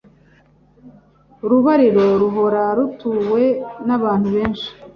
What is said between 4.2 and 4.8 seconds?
benshi